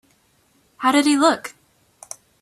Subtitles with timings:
[0.77, 1.53] How did he look?